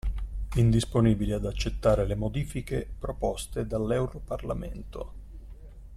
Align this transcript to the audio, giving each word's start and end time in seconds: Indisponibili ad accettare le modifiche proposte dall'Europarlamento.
Indisponibili 0.55 1.31
ad 1.31 1.45
accettare 1.45 2.07
le 2.07 2.15
modifiche 2.15 2.89
proposte 2.97 3.67
dall'Europarlamento. 3.67 5.13